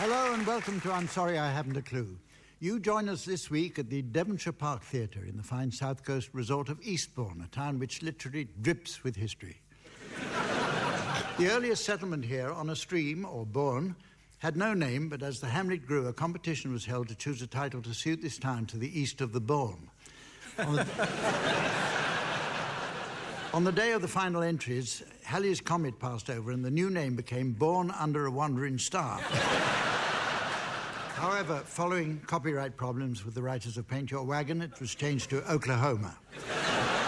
[0.00, 2.16] Hello and welcome to I'm Sorry I Haven't a Clue.
[2.60, 6.30] You join us this week at the Devonshire Park Theatre in the fine south coast
[6.32, 9.56] resort of Eastbourne, a town which literally drips with history.
[11.38, 13.96] the earliest settlement here on a stream, or bourne,
[14.38, 17.48] had no name, but as the hamlet grew, a competition was held to choose a
[17.48, 19.90] title to suit this town to the east of the Bourne.
[20.60, 20.86] On the,
[23.52, 27.16] on the day of the final entries, Halley's Comet passed over and the new name
[27.16, 29.18] became Born Under a Wandering Star.
[31.18, 35.42] However, following copyright problems with the writers of Paint Your Wagon, it was changed to
[35.50, 36.16] Oklahoma.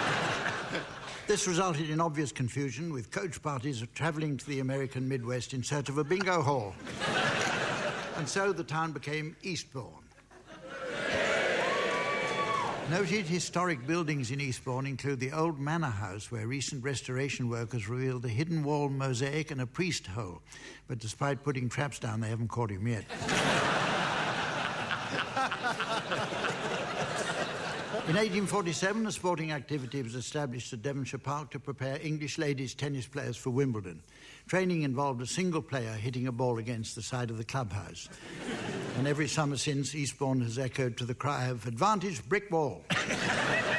[1.28, 5.88] this resulted in obvious confusion, with coach parties travelling to the American Midwest in search
[5.88, 6.74] of a bingo hall.
[8.16, 9.86] and so the town became Eastbourne.
[12.90, 17.88] Noted historic buildings in Eastbourne include the old manor house, where recent restoration work has
[17.88, 20.42] revealed a hidden wall mosaic and a priest hole.
[20.88, 23.04] But despite putting traps down, they haven't caught him yet.
[28.08, 33.06] In 1847, a sporting activity was established at Devonshire Park to prepare English ladies tennis
[33.06, 34.02] players for Wimbledon.
[34.48, 38.08] Training involved a single player hitting a ball against the side of the clubhouse.
[38.98, 42.84] and every summer since, Eastbourne has echoed to the cry of advantage brick wall.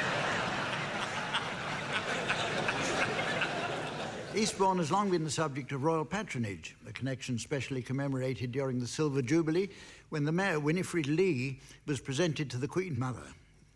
[4.34, 8.86] Eastbourne has long been the subject of royal patronage, a connection specially commemorated during the
[8.86, 9.68] Silver Jubilee
[10.08, 13.20] when the mayor, Winifred Lee, was presented to the Queen Mother.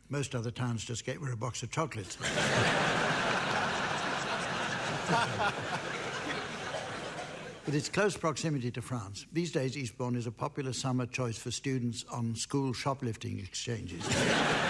[0.08, 2.16] Most other towns just gave her a box of chocolates.
[7.66, 11.50] With its close proximity to France, these days Eastbourne is a popular summer choice for
[11.50, 14.08] students on school shoplifting exchanges.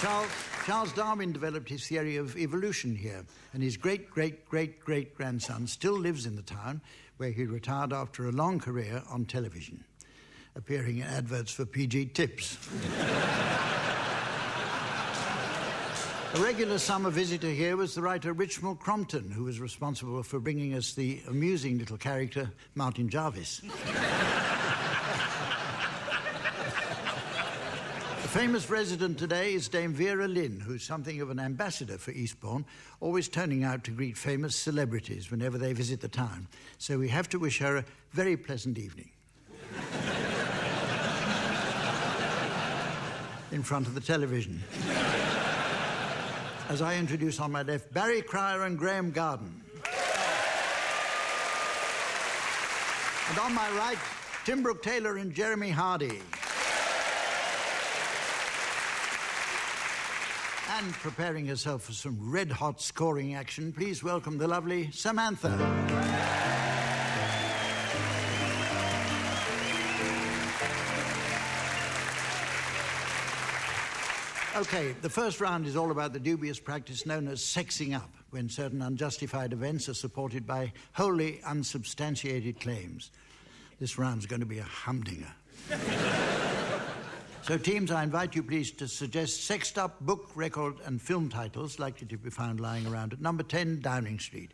[0.00, 0.30] Charles,
[0.66, 3.24] Charles Darwin developed his theory of evolution here,
[3.54, 6.82] and his great great great great grandson still lives in the town
[7.16, 9.82] where he retired after a long career on television,
[10.54, 12.58] appearing in adverts for PG Tips.
[16.34, 20.74] A regular summer visitor here was the writer Richmal Crompton, who was responsible for bringing
[20.74, 23.62] us the amusing little character Martin Jarvis.
[28.36, 32.66] Famous resident today is Dame Vera Lynn, who's something of an ambassador for Eastbourne,
[33.00, 36.46] always turning out to greet famous celebrities whenever they visit the town.
[36.76, 39.08] So we have to wish her a very pleasant evening.
[43.52, 44.62] In front of the television.
[46.68, 49.62] As I introduce on my left Barry Cryer and Graeme Garden.
[53.30, 53.96] And on my right,
[54.44, 56.20] Tim Brooke Taylor and Jeremy Hardy.
[60.68, 65.52] And preparing herself for some red hot scoring action, please welcome the lovely Samantha.
[74.56, 78.48] Okay, the first round is all about the dubious practice known as sexing up, when
[78.48, 83.10] certain unjustified events are supported by wholly unsubstantiated claims.
[83.78, 85.32] This round's going to be a humdinger.
[87.46, 91.78] So, teams, I invite you please to suggest sexed up book, record, and film titles
[91.78, 94.50] likely to be found lying around at number 10 Downing Street.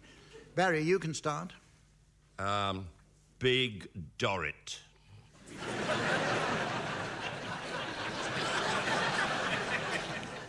[0.56, 1.54] Barry, you can start.
[2.38, 2.86] Um,
[3.38, 3.88] Big
[4.18, 4.78] Dorrit.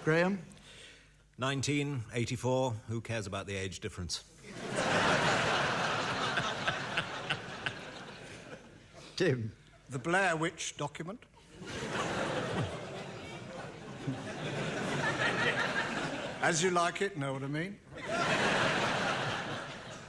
[0.04, 0.38] Graeme?
[1.38, 2.74] 1984.
[2.90, 4.26] Who cares about the age difference?
[9.16, 9.54] Tim?
[9.90, 11.22] The Blair Witch document.
[16.44, 17.78] As you like it, know what I mean?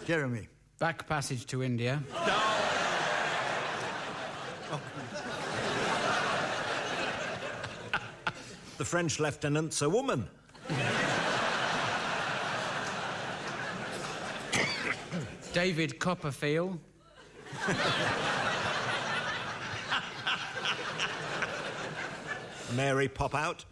[0.04, 0.48] Jeremy?
[0.80, 2.02] Back passage to India.
[2.12, 2.40] No.
[8.78, 10.28] The French lieutenant's a woman.
[15.52, 16.80] David Copperfield.
[22.74, 23.64] Mary pop out.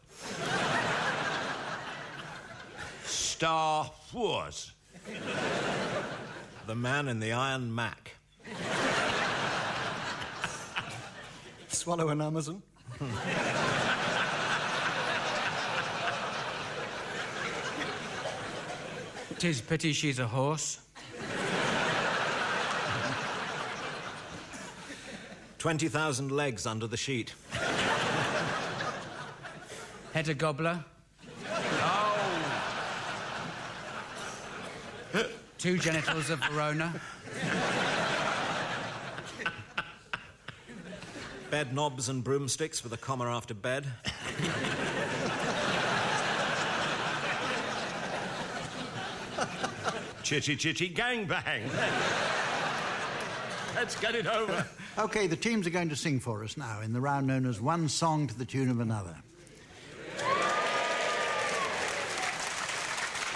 [3.42, 4.70] Star Wars.
[6.68, 8.14] The man in the Iron Mac.
[11.66, 12.62] Swallow an Amazon.
[19.40, 20.78] Tis pity she's a horse.
[25.58, 27.34] 20,000 legs under the sheet.
[30.12, 30.84] Hedda Gobbler.
[35.62, 36.92] Two genitals of Verona.
[41.52, 43.86] Bed knobs and broomsticks with a comma after bed.
[50.24, 51.70] Chitty chitty gang bang.
[53.76, 54.66] Let's get it over.
[54.98, 57.60] Okay, the teams are going to sing for us now in the round known as
[57.60, 59.14] One Song to the Tune of Another.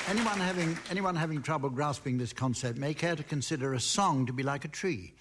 [0.09, 4.33] Anyone having, anyone having trouble grasping this concept may care to consider a song to
[4.33, 5.13] be like a tree.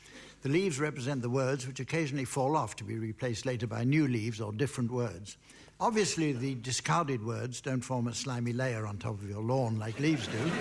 [0.43, 4.07] The leaves represent the words which occasionally fall off to be replaced later by new
[4.07, 5.37] leaves or different words.
[5.79, 9.99] Obviously, the discarded words don't form a slimy layer on top of your lawn like
[9.99, 10.51] leaves do.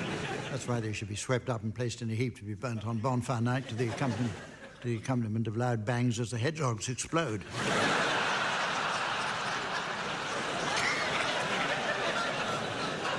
[0.50, 2.86] That's why they should be swept up and placed in a heap to be burnt
[2.86, 4.32] on bonfire night to the accompaniment,
[4.80, 7.42] to the accompaniment of loud bangs as the hedgehogs explode.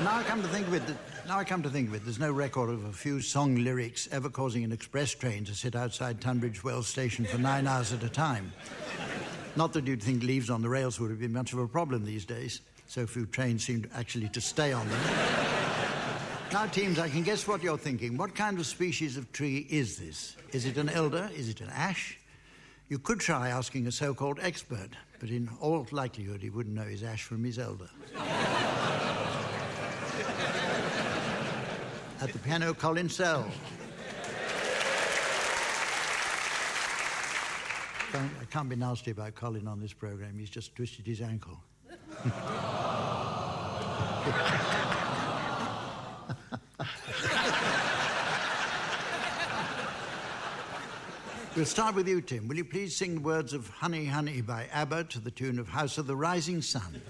[0.03, 0.83] Now I come to think of it,
[1.25, 4.09] now I come to think of it, there's no record of a few song lyrics
[4.11, 8.03] ever causing an express train to sit outside Tunbridge Wells station for nine hours at
[8.03, 8.51] a time.
[9.55, 12.03] Not that you'd think leaves on the rails would have been much of a problem
[12.03, 12.59] these days.
[12.87, 14.99] So few trains seem actually to stay on them.
[16.51, 18.17] now, teams, I can guess what you're thinking.
[18.17, 20.35] What kind of species of tree is this?
[20.51, 21.29] Is it an elder?
[21.33, 22.19] Is it an ash?
[22.89, 24.89] You could try asking a so called expert,
[25.19, 27.89] but in all likelihood, he wouldn't know his ash from his elder.
[32.21, 33.49] At the piano, Colin Sell.
[38.13, 40.37] I can't be nasty about Colin on this program.
[40.37, 41.59] He's just twisted his ankle.
[51.55, 52.49] We'll start with you, Tim.
[52.49, 55.69] Will you please sing the words of Honey, Honey by ABBA to the tune of
[55.69, 57.01] House of the Rising Sun?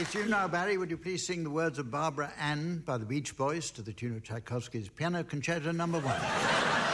[0.00, 0.78] It's you now, Barry.
[0.78, 3.92] Would you please sing the words of Barbara Ann by the Beach Boys to the
[3.92, 6.89] tune of Tchaikovsky's Piano Concerto Number One?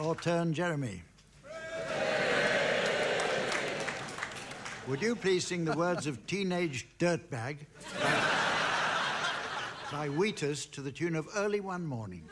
[0.00, 1.02] Your turn, Jeremy.
[4.86, 7.56] Would you please sing the words of Teenage Dirtbag
[9.90, 12.22] by Wheatus to the tune of Early One Morning?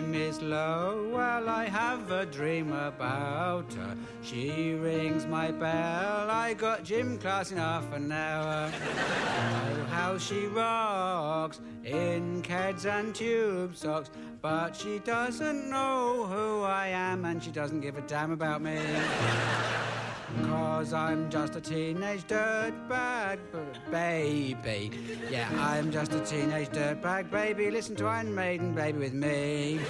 [0.00, 1.10] Name is Lo.
[1.12, 3.96] Well, I have a dream about her.
[4.22, 6.30] She rings my bell.
[6.30, 8.70] I got gym class in half an hour.
[8.72, 14.10] oh, how she rocks in keds and tube socks.
[14.40, 18.78] But she doesn't know who I am and she doesn't give a damn about me.
[20.44, 23.38] Cause I'm just a teenage dirtbag
[23.90, 24.90] baby.
[25.30, 27.70] Yeah, I'm just a teenage dirtbag baby.
[27.70, 29.80] Listen to Iron Maiden, baby, with me.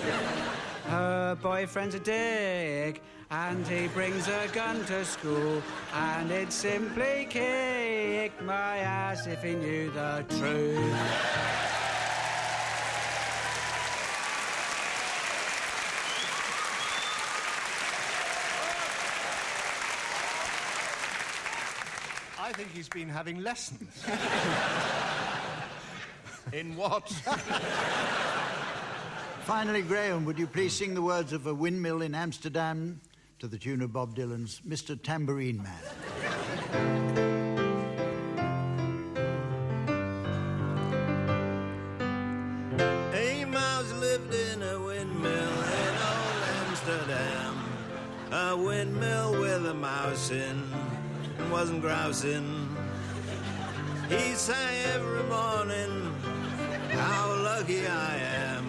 [0.87, 8.33] Her boyfriend's a dick, and he brings a gun to school, and he'd simply kick
[8.43, 11.58] my ass if he knew the truth.
[22.59, 24.05] Think he's been having lessons.
[26.53, 27.09] In what?
[29.45, 33.01] Finally, Graeme, would you please sing the words of a windmill in Amsterdam
[33.39, 35.01] to the tune of Bob Dylan's Mr.
[35.01, 35.79] Tambourine Man?
[43.15, 47.55] Amos lived in a windmill in old Amsterdam.
[48.33, 50.65] A windmill with a mouse in,
[51.51, 52.69] wasn't grousing.
[54.09, 56.15] He sang every morning,
[56.91, 58.69] how lucky I am.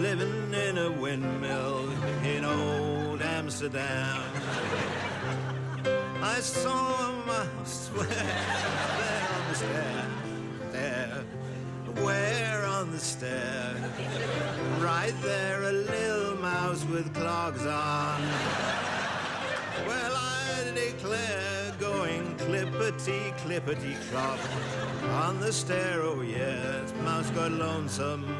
[0.00, 1.90] Living in a windmill
[2.24, 4.22] in old Amsterdam.
[6.22, 8.08] I saw a mouse there
[9.34, 10.06] on the stair,
[10.72, 11.24] there,
[12.04, 13.74] where on the stair,
[14.78, 18.20] right there, a little mouse with clogs on.
[19.86, 20.38] Well, I
[20.74, 21.57] declare,
[21.98, 24.38] going clippity, clippity clop
[25.24, 28.37] on the stair, oh yes, mouse got lonesome.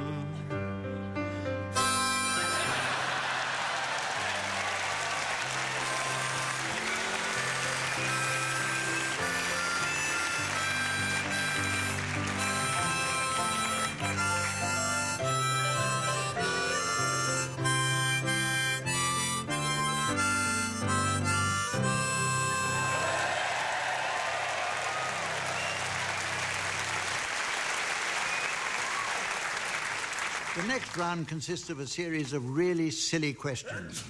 [30.79, 34.05] Next round consists of a series of really silly questions.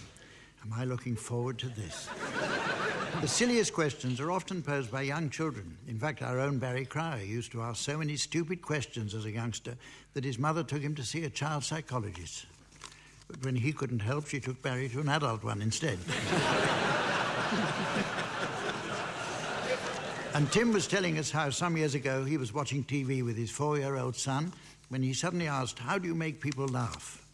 [0.63, 2.11] Am I looking forward to this?
[3.23, 5.79] the silliest questions are often posed by young children.
[5.89, 9.31] In fact, our own Barry Cryer used to ask so many stupid questions as a
[9.31, 9.77] youngster
[10.13, 12.45] that his mother took him to see a child psychologist.
[13.29, 15.99] But when he couldn't help, she took Barry to an adult one instead.
[20.35, 23.51] And Tim was telling us how some years ago he was watching TV with his
[23.51, 24.53] four year old son
[24.89, 27.25] when he suddenly asked, How do you make people laugh?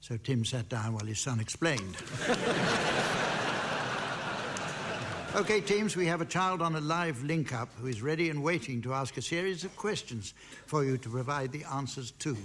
[0.00, 1.96] So Tim sat down while his son explained.
[5.34, 8.42] okay, teams, we have a child on a live link up who is ready and
[8.42, 10.34] waiting to ask a series of questions
[10.66, 12.36] for you to provide the answers to.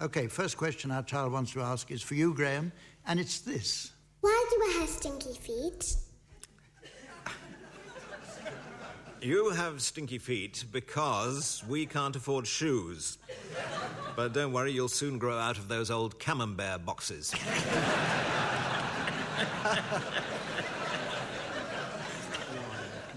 [0.00, 2.72] Okay, first question our child wants to ask is for you, Graeme,
[3.06, 3.92] and it's this.
[4.22, 5.94] Why do I have stinky feet?
[9.22, 13.18] You have stinky feet because we can't afford shoes.
[14.16, 17.32] But don't worry, you'll soon grow out of those old camembert boxes.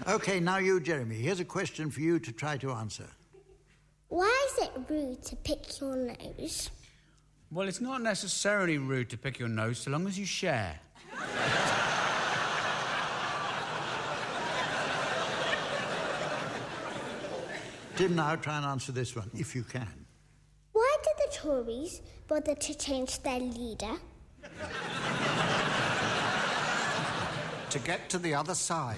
[0.06, 1.16] Okay, now you, Jeremy.
[1.16, 3.08] Here's a question for you to try to answer.
[4.08, 6.70] Why is it rude to pick your nose?
[7.50, 10.78] Well, it's not necessarily rude to pick your nose so long as you share.
[17.96, 20.06] Tim, now try and answer this one, if you can.
[20.72, 23.96] Why did the Tories bother to change their leader?
[27.70, 28.96] to get to the other side.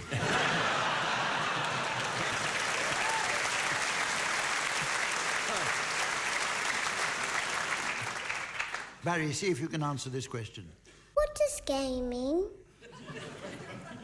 [9.04, 10.68] Barry, see if you can answer this question.
[11.14, 12.46] What does gay mean?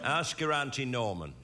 [0.05, 1.35] Ask your Auntie Norman.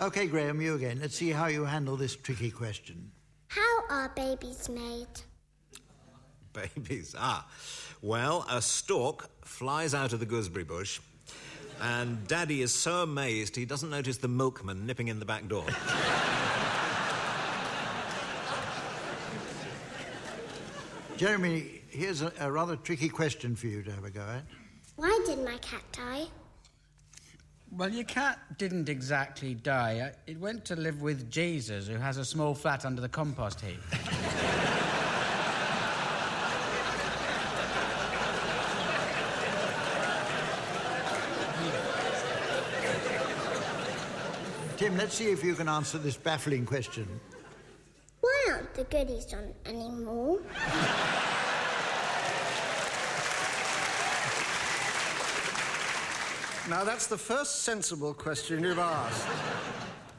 [0.00, 1.00] Okay, Graeme, you again.
[1.00, 3.10] Let's see how you handle this tricky question.
[3.48, 5.08] How are babies made?
[6.52, 7.16] Babies.
[7.18, 7.44] Ah.
[8.00, 11.00] Well, a stork flies out of the gooseberry bush,
[11.80, 15.66] and Daddy is so amazed he doesn't notice the milkman nipping in the back door.
[21.16, 24.44] Jeremy, here's a, a rather tricky question for you to have a go at.
[24.94, 26.26] Why did my cat die?
[27.70, 30.12] Well, your cat didn't exactly die.
[30.26, 33.78] It went to live with Jesus, who has a small flat under the compost heap.
[44.78, 47.06] Tim, let's see if you can answer this baffling question.
[48.20, 50.40] Why aren't the goodies on anymore?
[56.68, 59.26] Now, that's the first sensible question you've asked.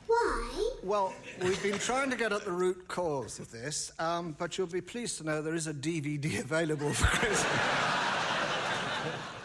[0.08, 0.70] Why?
[0.82, 1.14] Well,
[1.44, 4.82] we've been trying to get at the root cause of this, um, but you'll be
[4.82, 7.44] pleased to know there is a DVD available for Christmas.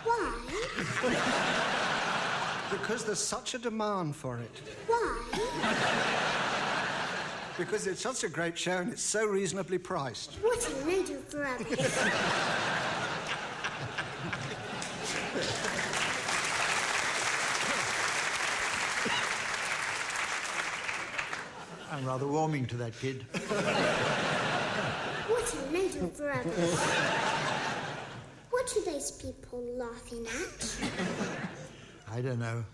[0.04, 0.32] Why?
[2.70, 4.62] because there's such a demand for it.
[4.86, 5.22] Why?
[7.58, 10.36] Because it's such a great show and it's so reasonably priced.
[10.36, 12.73] What a load of rubbish.
[21.94, 23.24] I'm rather warming to that kid.
[25.28, 26.74] What a load of rubbish.
[28.50, 30.76] What are those people laughing at?
[32.12, 32.64] I don't know.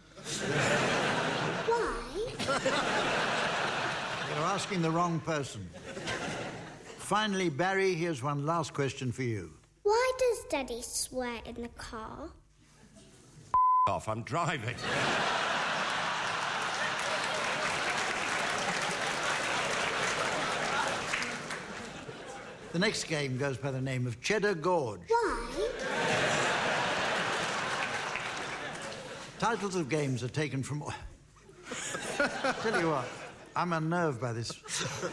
[1.67, 1.93] Why?
[4.29, 5.69] You're asking the wrong person.
[6.97, 9.53] Finally, Barry, here's one last question for you.
[9.83, 12.31] Why does Daddy swear in the car?
[13.87, 14.77] Off, I'm driving.
[22.81, 25.01] Next game goes by the name of Cheddar Gorge.
[25.07, 25.69] Why?
[29.39, 30.83] Titles of games are taken from.
[32.63, 33.07] Tell you what,
[33.55, 34.51] I'm unnerved by this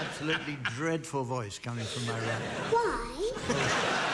[0.00, 2.42] absolutely dreadful voice coming from my right.
[2.70, 3.06] Why?
[3.46, 4.05] Why?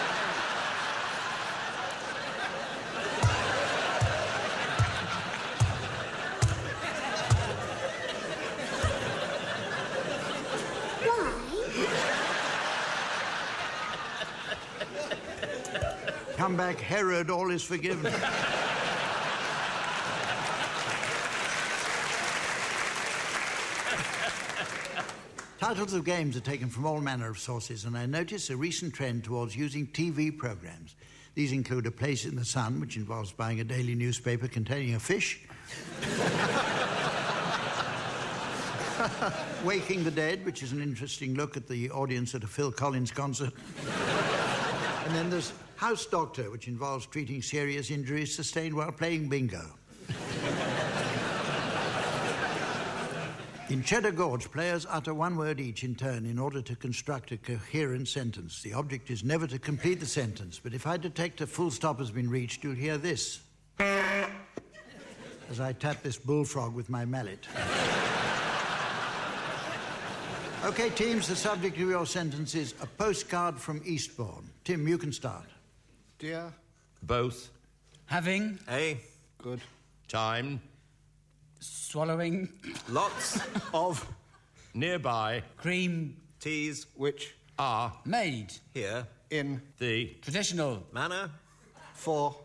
[16.72, 18.10] Back, Herod, all is forgiven.
[25.58, 28.94] Titles of games are taken from all manner of sources, and I notice a recent
[28.94, 30.94] trend towards using TV programs.
[31.34, 35.00] These include A Place in the Sun, which involves buying a daily newspaper containing a
[35.00, 35.42] fish.
[39.62, 43.10] Waking the Dead, which is an interesting look at the audience at a Phil Collins
[43.10, 43.52] concert.
[45.04, 45.52] and then there's
[45.82, 49.64] House Doctor, which involves treating serious injuries sustained while playing bingo.
[53.68, 57.36] In Cheddar Gorge, players utter one word each in turn in order to construct a
[57.36, 58.62] coherent sentence.
[58.62, 61.98] The object is never to complete the sentence, but if I detect a full stop
[61.98, 63.40] has been reached, you'll hear this
[63.80, 67.48] as I tap this bullfrog with my mallet.
[70.64, 74.48] Okay, teams, the subject of your sentence is a postcard from Eastbourne.
[74.62, 75.51] Tim, you can start.
[76.22, 76.52] Dear
[77.02, 77.50] Both
[78.06, 78.96] Having, A.
[79.38, 79.60] good
[80.06, 80.60] time,
[81.58, 82.48] swallowing,
[82.88, 83.40] Lots
[83.74, 84.06] of
[84.72, 86.86] nearby, cream, Teas.
[86.94, 89.04] which are made, here.
[89.30, 91.28] in the traditional, Manner.
[91.94, 92.36] for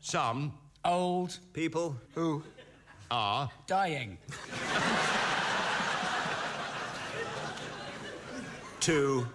[0.00, 1.96] some old, People.
[2.14, 2.42] who
[3.10, 4.16] are dying,
[8.80, 9.26] To.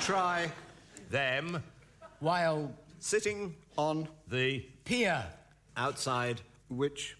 [0.00, 0.50] try
[1.10, 1.62] them
[2.20, 3.54] while Sitting.
[3.76, 5.24] on the pier,
[5.76, 6.40] Outside.
[6.68, 7.16] which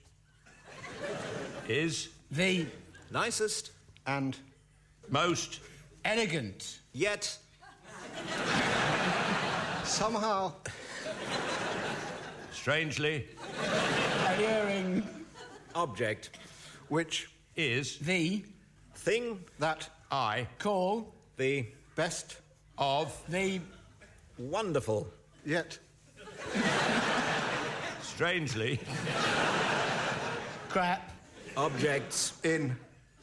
[1.69, 2.67] is the
[3.13, 3.71] Nicest.
[4.07, 4.37] and
[5.09, 5.61] most
[6.05, 7.39] elegant, Yet.
[9.85, 10.53] somehow
[12.53, 13.29] strangely
[14.27, 15.07] alluring,
[15.75, 16.31] Object.
[16.89, 18.45] which is the
[18.95, 19.45] Thing.
[19.59, 21.67] that I call, The.
[21.95, 22.37] best
[22.77, 23.61] of the
[24.39, 25.09] Wonderful.
[25.45, 25.79] yet
[28.03, 28.79] strangely
[30.69, 31.11] crap,
[31.57, 32.33] Objects.
[32.45, 32.77] in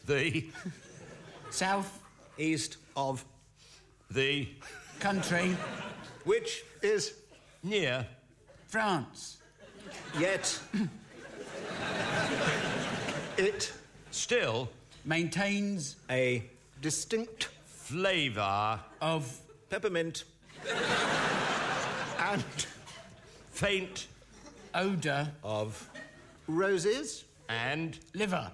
[0.05, 0.45] the
[1.49, 1.99] south
[2.37, 2.77] East.
[2.97, 3.23] of
[4.11, 4.47] the
[4.99, 5.55] country,
[6.23, 6.63] Which.
[6.81, 7.13] is
[7.63, 8.05] near
[8.67, 9.37] France,
[10.19, 10.59] Yet.
[13.37, 13.71] it
[14.11, 14.69] still
[15.03, 16.43] maintains A.
[16.81, 20.23] distinct flavor of Peppermint.
[22.31, 22.43] And
[23.51, 24.07] faint
[24.73, 25.89] odour, Of.
[26.47, 28.51] roses and liver.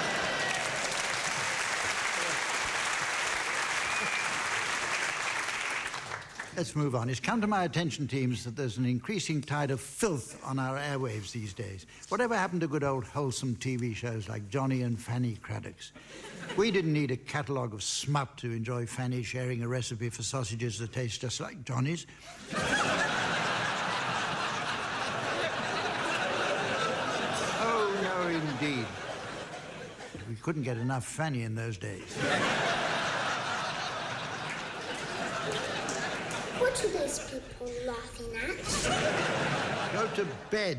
[6.58, 7.08] let's move on.
[7.08, 10.76] It's come to my attention, teams, that there's an increasing tide of filth on our
[10.76, 11.86] airwaves these days.
[12.08, 15.92] Whatever happened to good old wholesome TV shows like Johnny and Fanny Cradock's?
[16.56, 20.80] We didn't need a catalogue of smut to enjoy Fanny sharing a recipe for sausages
[20.80, 22.08] that taste just like Johnny's.
[22.56, 23.14] oh,
[28.02, 28.26] no,
[28.66, 28.84] indeed.
[30.28, 32.18] We couldn't get enough Fanny in those days.
[36.58, 39.92] What are those people laughing at?
[39.92, 40.78] Go to bed.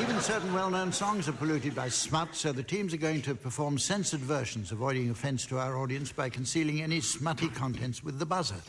[0.00, 3.34] Even certain well known songs are polluted by smut, so the teams are going to
[3.34, 8.26] perform censored versions, avoiding offence to our audience by concealing any smutty contents with the
[8.26, 8.60] buzzer.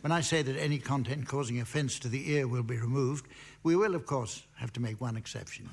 [0.00, 3.26] When I say that any content causing offence to the ear will be removed,
[3.62, 5.68] we will, of course, have to make one exception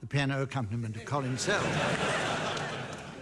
[0.00, 1.64] the piano accompaniment of Colin Sell.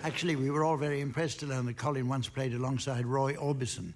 [0.02, 3.92] Actually, we were all very impressed to learn that Colin once played alongside Roy Orbison.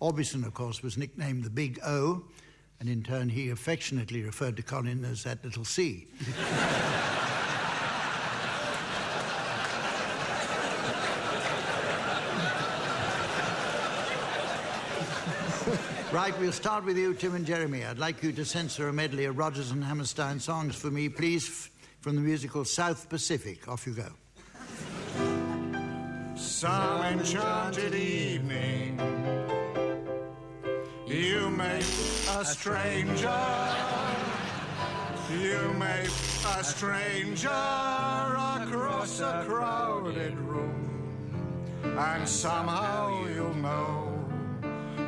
[0.00, 2.22] Orbison, of course, was nicknamed the Big O,
[2.80, 6.06] and in turn he affectionately referred to Colin as that little C.
[16.12, 17.84] right, we'll start with you, Tim and Jeremy.
[17.84, 21.70] I'd like you to censor a medley of Rodgers and Hammerstein songs for me, please,
[22.00, 23.68] from the musical South Pacific.
[23.68, 24.08] Off you go.
[26.36, 28.98] Some enchanted evening,
[31.06, 31.86] you meet
[32.30, 33.40] a stranger.
[35.30, 36.10] You meet
[36.46, 44.24] a stranger across a crowded room, and somehow you'll know,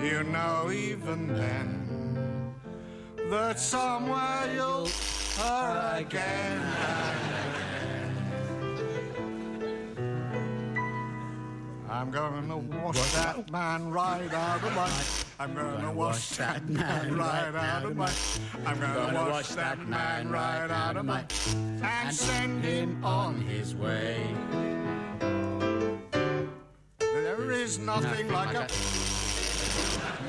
[0.03, 2.55] you know even then,
[3.31, 4.89] that somewhere you'll
[5.39, 6.63] her again.
[11.91, 15.28] I'm gonna wash that man right out of my.
[15.40, 18.11] I'm gonna wash that man right out of my.
[18.66, 21.24] I'm gonna wash that man right out of my.
[21.81, 24.35] And send him on his way.
[26.98, 28.66] There is nothing like a.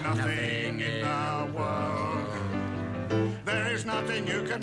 [0.04, 2.28] Nothing in the world.
[3.45, 4.62] There is nothing you can.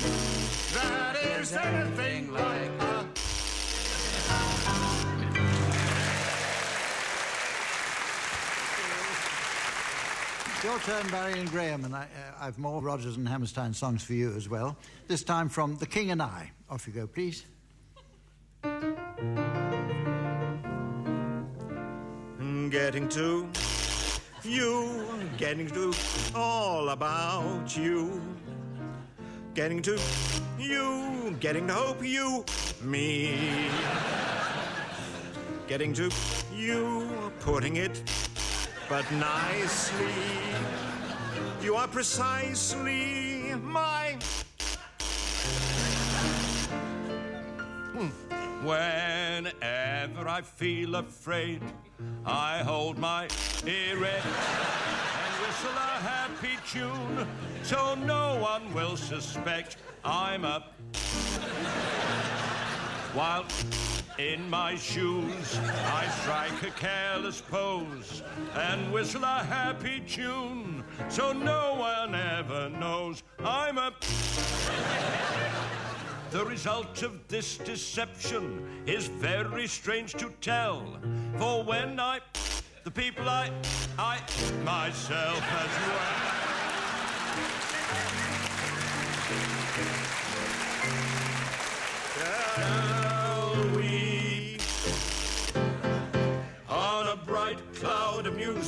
[0.75, 2.96] That is anything like a.
[10.67, 12.07] Your turn, Barry and Graeme, and I, uh,
[12.41, 14.77] I've more Rodgers and Hammerstein songs for you as well.
[15.07, 16.51] This time from The King and I.
[16.69, 17.45] Off you go, please.
[22.69, 23.49] Getting to
[24.43, 25.07] you,
[25.39, 25.95] getting to
[26.35, 28.21] all about you.
[29.55, 30.01] Getting to
[30.59, 32.45] you, getting to hope you,
[32.83, 33.71] me.
[35.69, 36.11] Getting to
[36.53, 38.03] you, putting it
[38.89, 40.15] but nicely.
[41.61, 44.17] You are precisely my.
[47.93, 48.09] Hmm.
[48.65, 51.63] Whenever I feel afraid,
[52.25, 53.29] I hold my
[53.67, 54.25] ear and
[55.43, 57.27] whistle a happy tune
[57.63, 60.75] so no one will suspect I'm up.
[63.15, 63.45] While
[64.19, 68.23] in my shoes, I strike a careless pose
[68.55, 73.93] and whistle a happy tune so no one ever knows I'm a.
[76.33, 80.99] The result of this deception is very strange to tell.
[81.39, 82.21] For when I,
[82.85, 83.51] the people I,
[83.97, 84.19] I,
[84.65, 86.36] myself as well.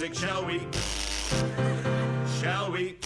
[0.00, 0.60] Music, shall we?
[2.40, 2.98] Shall we?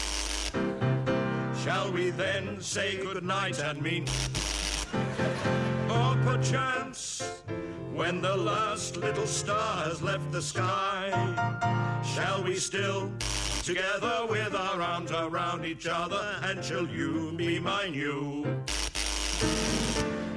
[1.64, 4.07] Shall we then say good night and mean?
[5.88, 7.22] Or perchance,
[7.94, 11.09] when the last little star has left the sky,
[12.14, 13.11] shall we still,
[13.64, 18.44] together with our arms around each other, and shall you be my new?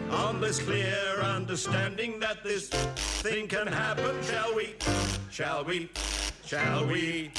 [0.09, 4.75] On this clear understanding that this thing can happen, shall we?
[5.29, 5.89] Shall we?
[6.45, 7.31] Shall we?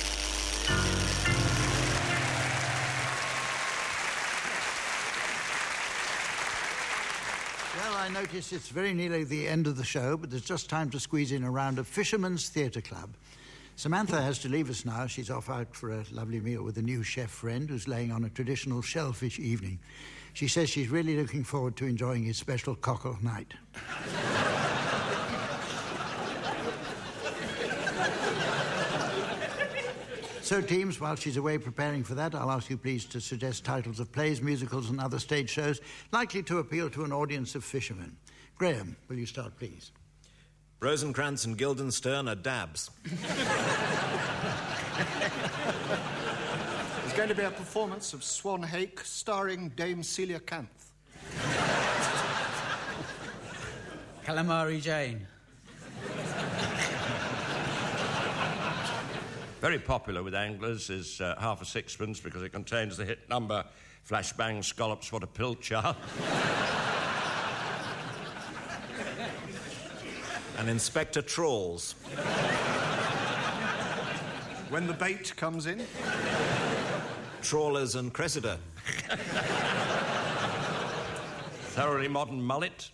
[7.76, 10.90] Well, I notice it's very nearly the end of the show, but there's just time
[10.90, 13.10] to squeeze in a round of Fisherman's Theatre Club.
[13.76, 15.06] Samantha has to leave us now.
[15.06, 18.24] She's off out for a lovely meal with a new chef friend who's laying on
[18.24, 19.78] a traditional shellfish evening.
[20.32, 23.54] She says she's really looking forward to enjoying his special cockle night.
[30.46, 33.98] So, teams, while she's away preparing for that, I'll ask you please to suggest titles
[33.98, 35.80] of plays, musicals, and other stage shows
[36.12, 38.16] likely to appeal to an audience of fishermen.
[38.56, 39.90] Graeme, will you start, please?
[40.78, 42.90] Rosencrantz and Guildenstern are dabs.
[47.02, 50.92] There's going to be a performance of Swan Hake starring Dame Celia Canth.
[54.24, 55.26] Calamari Jane.
[59.66, 63.64] Very popular with anglers is uh, half a sixpence because it contains the hit number
[64.08, 65.82] Flashbang Scallops What a Pilcher.
[70.58, 71.96] And Inspector Trawls.
[74.68, 75.84] When the bait comes in,
[77.42, 78.60] Trawlers and Cressida.
[81.74, 82.88] Thoroughly modern mullet.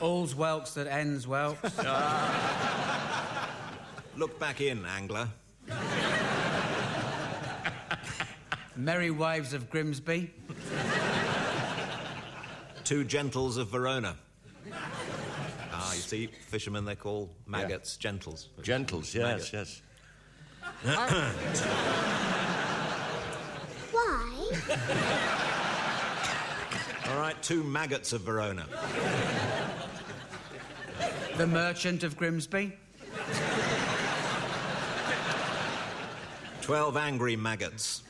[0.00, 1.76] All's whelks that ends whelks.
[4.16, 5.28] Look back in, angler.
[8.76, 10.30] Merry Wives of Grimsby.
[12.84, 14.16] Two Gentles of Verona.
[15.72, 18.48] Ah, you see, fishermen they call maggots gentles.
[18.62, 19.52] Gentles, yes, Maggot.
[19.52, 19.82] yes.
[23.92, 24.52] Why?
[27.08, 28.66] All right, two maggots of Verona.
[31.36, 32.72] The Merchant of Grimsby.
[36.72, 38.02] Twelve angry maggots.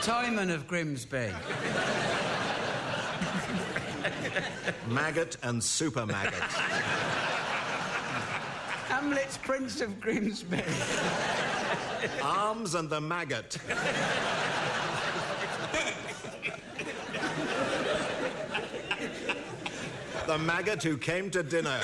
[0.00, 1.30] Timon of Grimsby.
[4.88, 6.32] Maggot and super maggot.
[8.88, 10.62] Hamlet's Prince of Grimsby.
[12.22, 13.58] Arms and the maggot.
[20.26, 21.78] the maggot who came to dinner.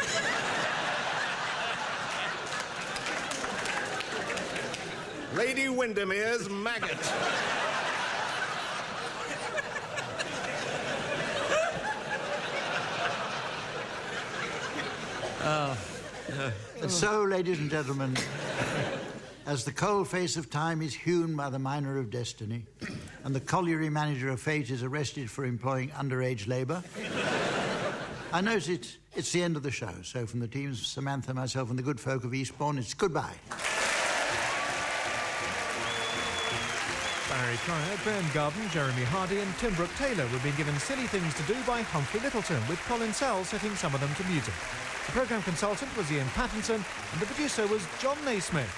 [5.35, 6.99] Lady Windermere's maggot.
[16.81, 18.15] And so, ladies and gentlemen,
[19.47, 22.67] as the cold face of time is hewn by the miner of destiny,
[23.25, 26.83] and the colliery manager of fate is arrested for employing underage labour,
[28.33, 29.95] I notice it, it's the end of the show.
[30.03, 33.35] So, from the teams of Samantha, myself, and the good folk of Eastbourne, it's goodbye.
[37.45, 41.35] Barry Cryer, Bern Garden, Jeremy Hardy, and Tim Brooke Taylor were being given silly things
[41.35, 44.55] to do by Humphrey Lyttelton, with Colin Sell setting some of them to music.
[45.05, 46.81] The programme consultant was Iain Pattinson,
[47.13, 48.73] and the producer was Jon Naismith.